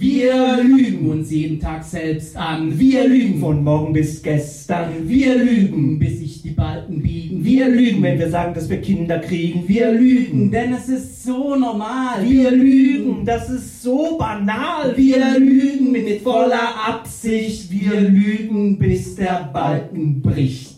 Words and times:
Wir 0.00 0.62
lügen 0.62 1.10
uns 1.10 1.28
jeden 1.32 1.58
Tag 1.58 1.82
selbst 1.82 2.36
an. 2.36 2.78
Wir 2.78 3.08
lügen 3.08 3.40
Von 3.40 3.64
morgen 3.64 3.92
bis 3.92 4.22
gestern. 4.22 5.08
Wir 5.08 5.34
lügen, 5.34 5.98
bis 5.98 6.20
sich 6.20 6.40
die 6.40 6.50
Balken 6.50 7.02
biegen. 7.02 7.44
Wir 7.44 7.68
lügen, 7.68 8.00
wenn 8.02 8.16
wir 8.16 8.30
sagen, 8.30 8.54
dass 8.54 8.70
wir 8.70 8.80
Kinder 8.80 9.18
kriegen. 9.18 9.66
Wir 9.66 9.90
lügen, 9.90 10.52
denn 10.52 10.72
es 10.72 10.88
ist 10.88 11.24
so 11.24 11.56
normal. 11.56 12.22
Wir 12.24 12.52
lügen, 12.52 13.24
das 13.24 13.50
ist 13.50 13.82
so 13.82 14.16
banal. 14.16 14.96
Wir 14.96 15.36
lügen 15.36 15.90
mit 15.90 16.22
voller 16.22 16.86
Absicht. 16.86 17.68
Wir 17.72 18.00
lügen, 18.00 18.78
bis 18.78 19.16
der 19.16 19.50
Balken 19.52 20.22
bricht. 20.22 20.77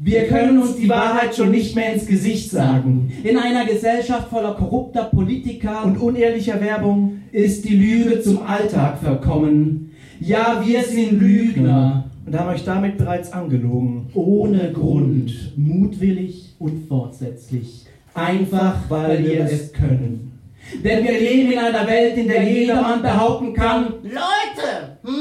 Wir 0.00 0.28
können 0.28 0.62
uns 0.62 0.76
die 0.76 0.88
Wahrheit 0.88 1.34
schon 1.34 1.50
nicht 1.50 1.74
mehr 1.74 1.92
ins 1.92 2.06
Gesicht 2.06 2.52
sagen. 2.52 3.12
In 3.24 3.36
einer 3.36 3.64
Gesellschaft 3.64 4.28
voller 4.28 4.54
korrupter 4.54 5.04
Politiker 5.04 5.84
Und 5.84 5.96
unehrlicher 6.00 6.60
Werbung. 6.60 7.22
ist 7.32 7.64
die 7.64 7.74
Lüge 7.74 8.22
zum 8.22 8.42
Alltag 8.46 9.00
verkommen. 9.02 9.90
Ja, 10.20 10.62
wir 10.64 10.84
sind 10.84 11.20
Lügner. 11.20 12.04
Und 12.24 12.38
haben 12.38 12.48
euch 12.50 12.64
damit 12.64 12.96
bereits 12.96 13.32
angelogen. 13.32 14.08
Ohne 14.14 14.70
Grund, 14.72 15.32
mutwillig 15.56 16.54
und 16.60 16.86
fortsätzlich. 16.86 17.86
Einfach, 18.14 18.76
weil 18.88 19.24
wir 19.24 19.46
es 19.46 19.72
können. 19.72 20.38
Denn 20.84 21.04
wir 21.04 21.18
leben 21.18 21.52
in 21.52 21.58
einer 21.58 21.86
Welt, 21.88 22.16
in 22.18 22.28
der 22.28 22.42
jedermann 22.42 23.02
behaupten 23.02 23.52
kann, 23.54 23.94
Leute, 24.02 24.98
hm? 25.02 25.14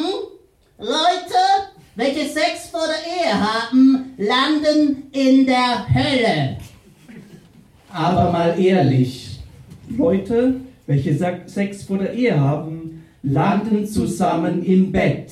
Leute, 0.80 1.42
welche 1.96 2.28
Sex 2.28 2.70
vor 2.70 2.82
der 2.86 3.26
Ehe 3.26 3.34
haben, 3.34 3.87
landen 4.38 5.04
in 5.12 5.46
der 5.46 5.88
Hölle. 5.94 6.58
aber 7.90 8.32
mal 8.32 8.60
ehrlich, 8.60 9.40
Leute, 9.90 10.58
welche 10.86 11.18
Sex 11.46 11.84
vor 11.84 11.98
der 11.98 12.14
Ehe 12.14 12.40
haben, 12.40 13.04
landen 13.24 13.88
zusammen 13.88 14.64
im 14.64 14.92
Bett. 14.92 15.32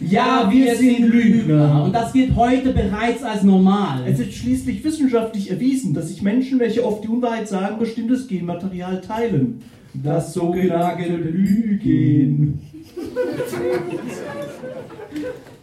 Ja, 0.00 0.48
wir 0.50 0.74
sind 0.76 1.06
Lügner 1.06 1.84
und 1.84 1.94
das 1.94 2.12
gilt 2.12 2.34
heute 2.34 2.72
bereits 2.72 3.22
als 3.22 3.42
normal. 3.42 4.04
Es 4.06 4.18
ist 4.20 4.34
schließlich 4.34 4.82
wissenschaftlich 4.84 5.50
erwiesen, 5.50 5.94
dass 5.94 6.08
sich 6.08 6.22
Menschen, 6.22 6.58
welche 6.58 6.84
oft 6.84 7.04
die 7.04 7.08
Unwahrheit 7.08 7.48
sagen, 7.48 7.78
bestimmtes 7.78 8.26
Genmaterial 8.26 9.00
teilen. 9.00 9.62
Das 9.94 10.34
sogenannte 10.34 11.08
Lügen. 11.08 12.60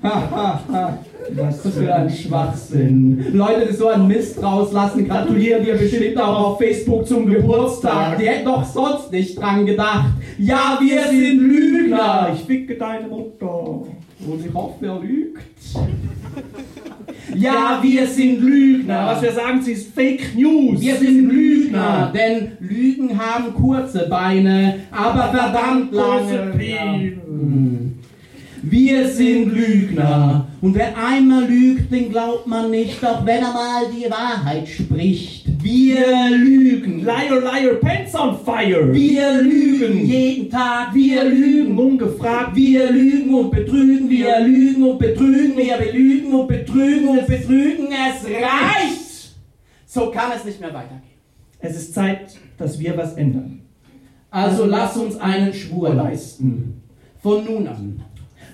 ha 0.02 0.16
ha 0.34 0.64
ha. 0.72 1.11
Was 1.30 1.62
für 1.62 1.94
ein 1.94 2.10
Schwachsinn. 2.10 3.26
Leute, 3.34 3.68
die 3.70 3.74
so 3.74 3.88
einen 3.88 4.08
Mist 4.08 4.42
rauslassen, 4.42 5.08
gratulieren 5.08 5.64
dir 5.64 5.76
bestimmt 5.76 6.20
auch 6.20 6.52
auf 6.52 6.58
Facebook 6.58 7.08
zum 7.08 7.26
Geburtstag. 7.28 8.18
Die 8.18 8.28
hätten 8.28 8.46
doch 8.46 8.66
sonst 8.66 9.12
nicht 9.12 9.40
dran 9.40 9.66
gedacht. 9.66 10.12
Ja, 10.38 10.78
wir 10.82 11.04
sind 11.04 11.40
Lügner. 11.40 12.32
Ich 12.34 12.42
ficke 12.42 12.76
deine 12.76 13.08
Mutter. 13.08 13.84
Und 14.28 14.46
ich 14.46 14.54
hoffe, 14.54 14.86
er 14.86 15.00
lügt. 15.00 15.42
Ja, 17.36 17.80
wir 17.82 18.08
sind 18.08 18.42
Lügner. 18.42 19.08
Was 19.08 19.22
wir 19.22 19.32
sagen, 19.32 19.62
sie 19.62 19.72
ist 19.74 19.94
Fake 19.94 20.36
News. 20.36 20.82
Wir 20.82 20.96
sind 20.96 21.30
Lügner, 21.30 22.12
denn 22.14 22.52
Lügen 22.60 23.18
haben 23.18 23.54
kurze 23.54 24.08
Beine, 24.10 24.80
aber 24.92 25.30
verdammt 25.32 25.94
lange. 25.94 26.54
Wir 28.64 29.08
sind 29.08 29.54
Lügner. 29.54 30.48
Und 30.62 30.76
wer 30.76 30.96
einmal 30.96 31.46
lügt, 31.46 31.92
den 31.92 32.12
glaubt 32.12 32.46
man 32.46 32.70
nicht, 32.70 33.04
auch 33.04 33.26
wenn 33.26 33.42
er 33.42 33.52
mal 33.52 33.86
die 33.92 34.10
Wahrheit 34.12 34.68
spricht. 34.68 35.48
Wir 35.64 36.30
lügen. 36.30 37.04
Liar, 37.04 37.42
liar, 37.42 37.74
pants 37.82 38.14
on 38.14 38.38
fire. 38.46 38.94
Wir 38.94 39.42
lügen 39.42 40.06
jeden 40.06 40.52
Tag. 40.52 40.94
Wir 40.94 41.24
lügen 41.24 41.76
ungefragt. 41.76 42.56
Wir 42.56 42.92
lügen 42.92 43.34
und 43.34 43.50
betrügen. 43.50 44.08
Wir 44.08 44.40
lügen 44.42 44.84
und 44.84 45.00
betrügen. 45.00 45.58
Wir 45.58 45.78
belügen 45.78 46.32
und 46.32 46.48
betrügen 46.48 47.08
und 47.08 47.26
betrügen. 47.26 47.88
Es 47.88 48.24
reicht. 48.24 49.36
So 49.88 50.12
kann 50.12 50.32
es 50.36 50.46
nicht 50.46 50.62
mehr 50.62 50.74
weitergehen. 50.74 51.02
Es 51.60 51.76
ist 51.76 51.96
Zeit, 51.96 52.38
dass 52.60 52.80
wir 52.80 52.96
was 52.96 53.14
ändern. 53.14 53.62
Also 54.30 54.66
lass 54.66 54.96
uns 54.96 55.18
einen 55.18 55.54
Schwur 55.54 55.96
leisten. 55.96 56.84
Von 57.18 57.46
nun 57.46 57.68
an. 57.68 58.04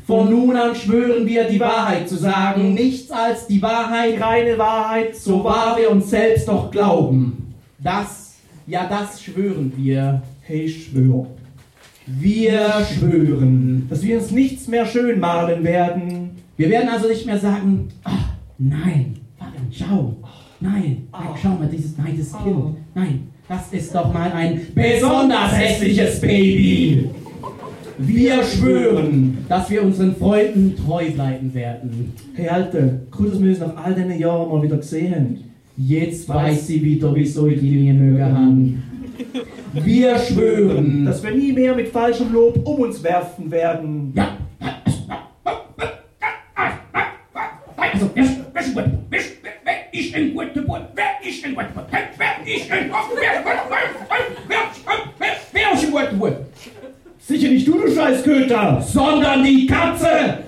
Von 0.08 0.30
nun 0.30 0.56
an 0.56 0.74
schwören 0.74 1.28
wir, 1.28 1.44
die 1.50 1.60
Wahrheit 1.60 2.08
zu 2.08 2.16
sagen. 2.16 2.74
Nichts 2.74 3.12
als 3.12 3.46
die 3.46 3.62
Wahrheit, 3.62 4.22
reine 4.22 4.58
Wahrheit, 4.58 5.18
so 5.18 5.44
wahr 5.44 5.76
wir 5.78 5.92
uns 5.92 6.10
selbst 6.10 6.48
doch 6.48 6.72
glauben. 6.72 7.54
Das, 7.78 8.36
ja, 8.68 8.88
das 8.88 9.22
schwören 9.22 9.74
wir. 9.76 10.22
Hey, 10.44 10.62
ich 10.62 10.86
schwöre, 10.86 11.28
Wir 12.06 12.70
schwören. 12.98 13.86
dass 13.90 14.02
wir 14.02 14.18
uns 14.20 14.32
nichts 14.32 14.70
mehr 14.70 14.86
schön 14.86 15.20
malen 15.20 15.66
werden. 15.66 16.38
Wir 16.56 16.70
werden 16.70 16.88
also 16.88 17.10
nicht 17.10 17.26
mehr 17.26 17.38
sagen, 17.38 17.90
ach, 18.06 18.30
nein, 18.58 19.18
Fabian, 19.38 19.68
schau, 19.72 20.16
nein, 20.62 21.10
nein, 21.12 21.28
schau 21.42 21.50
mal, 21.50 21.68
dieses, 21.70 21.98
nein, 21.98 22.14
dieses 22.16 22.32
Kind, 22.32 22.78
nein, 22.96 23.28
das 23.50 23.74
ist 23.74 23.94
doch 23.94 24.14
mal 24.14 24.32
ein 24.32 24.68
besonders 24.74 25.52
hässliches 25.52 26.22
Baby. 26.22 27.10
Wir 28.00 28.44
schwören, 28.44 29.40
dass 29.50 29.70
wir 29.72 29.82
unseren 29.82 30.16
Freunden 30.16 30.76
treu 30.76 31.10
bleiben 31.10 31.52
werden. 31.54 32.14
Hey, 32.36 32.48
Alter, 32.48 33.00
cool, 33.18 33.32
dass 33.32 33.42
wir 33.42 33.50
uns 33.50 33.60
nach 33.60 33.76
all 33.76 33.96
diesen 33.96 34.20
Jahren 34.20 34.50
mal 34.50 34.62
wieder 34.62 34.78
gesehen 34.78 35.16
haben. 35.16 35.44
Jetzt 35.76 36.30
weiß 36.30 36.68
sie 36.68 36.84
wieder, 36.84 37.14
wieso 37.16 37.48
ich 37.48 37.60
die 37.60 37.92
möge 37.94 38.24
haben. 38.24 38.84
Wir 39.74 40.18
schwören, 40.20 41.06
Dass 41.06 41.24
wir 41.24 41.32
nie 41.32 41.52
mehr 41.52 41.74
mit 41.74 41.88
falschem 41.88 42.32
Lob 42.32 42.60
um 42.68 42.82
uns 42.82 43.04
werfen 43.04 43.50
werden. 43.50 44.14
Ja. 44.16 44.38
Also, 47.78 48.10
wer, 48.14 48.24
ist 48.24 48.36
ein 48.38 48.46
guter 48.54 48.76
Bub? 48.76 48.94
Wer, 49.10 49.84
ist 49.98 50.14
ein 50.14 50.36
guter 50.36 50.62
Bub? 50.62 50.88
Wer 50.96 51.30
ist 51.30 51.46
ein 51.46 51.56
guter 51.56 51.68
Bub? 51.74 51.88
Wer, 51.90 52.56
ist 52.56 52.72
ein 52.72 52.92
wer, 52.92 53.44
wer, 54.48 55.30
wer, 55.52 55.74
ist 55.74 55.86
ein 55.86 55.92
guter 55.92 56.14
Bub? 56.14 56.47
Sicher 57.28 57.50
nicht 57.50 57.68
du, 57.68 57.74
du 57.74 57.94
Scheißköter! 57.94 58.82
Sondern 58.82 59.44
die 59.44 59.68
Katze! 59.68 60.46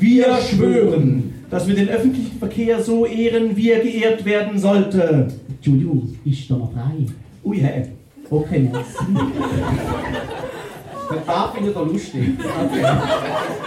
Wir 0.00 0.38
schwören. 0.40 1.34
Dass 1.50 1.68
wir 1.68 1.74
den 1.74 1.90
öffentlichen 1.90 2.38
Verkehr 2.38 2.82
so 2.82 3.04
ehren, 3.04 3.54
wie 3.56 3.70
er 3.70 3.80
geehrt 3.80 4.24
werden 4.24 4.58
sollte. 4.58 5.28
Entschuldigung, 5.48 6.16
ist 6.24 6.50
da 6.50 6.56
noch 6.56 6.72
frei? 6.72 7.04
Ui, 7.44 7.58
hey. 7.58 7.88
Okay, 8.30 8.70
merci. 8.72 8.96
Da 11.26 11.52
findet 11.54 11.76
er 11.76 11.84
lustig. 11.84 12.28
Okay. 12.38 12.86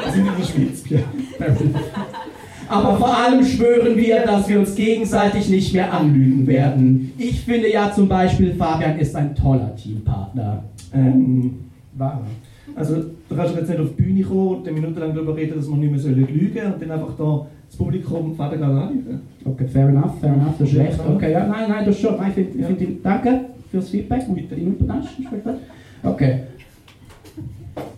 Das 0.03 0.13
sind 0.15 0.29
die 0.35 0.43
Schwitzbier. 0.43 1.03
Aber 2.71 2.95
vor 2.95 3.17
allem 3.17 3.43
schwören 3.43 3.97
wir, 3.97 4.21
dass 4.21 4.47
wir 4.47 4.59
uns 4.59 4.75
gegenseitig 4.75 5.49
nicht 5.49 5.73
mehr 5.73 5.93
anlügen 5.93 6.47
werden. 6.47 7.11
Ich 7.17 7.41
finde 7.41 7.71
ja 7.71 7.91
zum 7.91 8.07
Beispiel, 8.07 8.53
Fabian 8.53 8.97
ist 8.97 9.15
ein 9.15 9.35
toller 9.35 9.75
Teampartner. 9.75 10.63
Ähm, 10.93 11.59
War 11.97 12.21
also, 12.75 12.95
du 13.27 13.35
kannst 13.35 13.55
jetzt 13.55 13.69
nicht 13.69 13.79
auf 13.79 13.89
die 13.97 14.01
Bühne 14.01 14.23
kommen 14.23 14.47
und 14.55 14.67
eine 14.67 14.79
Minute 14.79 14.99
lang 15.01 15.13
darüber 15.13 15.35
reden, 15.35 15.55
dass 15.57 15.67
wir 15.67 15.75
nicht 15.75 15.91
mehr 16.05 16.15
lügen 16.15 16.73
und 16.73 16.81
dann 16.81 16.91
einfach 16.91 17.13
da 17.17 17.45
das 17.67 17.77
Publikum 17.77 18.35
Vater 18.35 18.57
gerade 18.57 18.79
anlügen. 18.81 19.21
Okay, 19.43 19.67
fair 19.67 19.89
enough, 19.89 20.19
fair 20.19 20.33
enough, 20.33 20.55
das 20.57 20.69
ist 20.71 20.77
recht. 20.77 20.99
Okay, 21.07 21.31
ja, 21.33 21.47
nein, 21.47 21.69
nein, 21.69 21.85
das 21.85 21.95
ist 21.95 22.01
schon. 22.01 22.17
Nein, 22.17 22.29
ich 22.29 22.33
finde, 22.35 22.51
ich 22.55 22.61
Ja. 22.61 22.67
finde, 22.67 22.87
danke 23.03 23.39
fürs 23.69 23.89
Feedback 23.89 24.23
und 24.27 24.37
ist 24.37 24.49
gut. 24.49 25.53
Okay. 26.03 26.39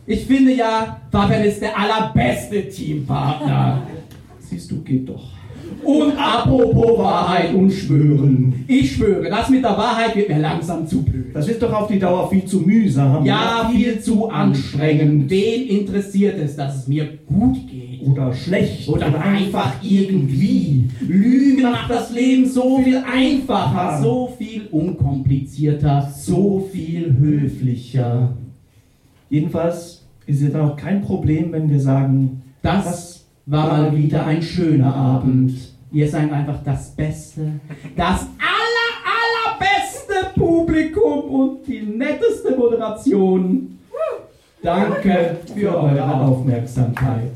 Ich 0.06 0.26
finde 0.26 0.54
ja, 0.54 1.00
Fabian 1.12 1.44
ist 1.44 1.62
der 1.62 1.78
allerbeste 1.78 2.68
Teampartner. 2.68 3.82
Siehst 4.54 4.70
du, 4.70 4.84
geht 4.84 5.10
doch. 5.10 5.32
Und 5.84 6.14
apropos 6.16 7.00
Wahrheit 7.00 7.56
und 7.56 7.72
Schwören. 7.72 8.64
Ich 8.68 8.92
schwöre, 8.92 9.28
das 9.28 9.50
mit 9.50 9.64
der 9.64 9.72
Wahrheit 9.72 10.16
wird 10.16 10.30
mir 10.30 10.38
langsam 10.38 10.86
zu 10.86 11.02
blöd. 11.02 11.34
Das 11.34 11.48
ist 11.48 11.60
doch 11.60 11.74
auf 11.74 11.88
die 11.88 11.98
Dauer 11.98 12.30
viel 12.30 12.46
zu 12.46 12.60
mühsam. 12.60 13.26
Ja, 13.26 13.72
viel 13.74 14.00
zu 14.00 14.30
anstrengend. 14.30 15.28
Wen 15.32 15.68
interessiert 15.68 16.38
es, 16.38 16.56
dass 16.56 16.76
es 16.76 16.88
mir 16.88 17.18
gut 17.28 17.68
geht? 17.68 18.08
Oder 18.08 18.32
schlecht. 18.32 18.88
Oder 18.88 19.20
einfach 19.20 19.74
irgendwie. 19.82 20.86
Lügen 21.02 21.64
macht 21.64 21.90
das 21.90 22.14
Leben 22.14 22.46
so 22.46 22.80
viel 22.84 23.02
einfacher, 23.12 24.04
so 24.04 24.36
viel 24.38 24.68
unkomplizierter, 24.70 26.12
so 26.16 26.70
viel 26.72 27.18
höflicher. 27.18 28.38
Jedenfalls 29.32 30.06
ist 30.28 30.44
es 30.44 30.52
dann 30.52 30.70
auch 30.70 30.78
kein 30.78 31.02
Problem, 31.02 31.52
wenn 31.52 31.72
wir 31.72 31.80
sagen, 31.80 32.44
Das 32.62 33.23
war 33.46 33.68
mal 33.68 33.96
wieder 33.96 34.26
ein 34.26 34.42
schöner 34.42 34.94
Abend. 34.96 35.54
Ihr 35.92 36.10
seid 36.10 36.32
einfach 36.32 36.64
das 36.64 36.96
Beste, 36.96 37.60
das 37.96 38.22
aller, 38.40 39.60
allerbeste 39.60 40.40
Publikum 40.40 41.30
und 41.30 41.68
die 41.68 41.82
netteste 41.82 42.56
Moderation. 42.56 43.78
Danke 44.62 45.38
für 45.54 45.78
eure 45.78 46.22
Aufmerksamkeit. 46.22 47.32